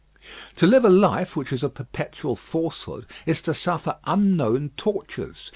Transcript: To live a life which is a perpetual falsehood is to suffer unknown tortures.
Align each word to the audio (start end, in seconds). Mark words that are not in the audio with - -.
To 0.55 0.65
live 0.65 0.83
a 0.83 0.89
life 0.89 1.35
which 1.35 1.53
is 1.53 1.63
a 1.63 1.69
perpetual 1.69 2.35
falsehood 2.35 3.05
is 3.27 3.39
to 3.43 3.53
suffer 3.53 3.99
unknown 4.05 4.71
tortures. 4.75 5.49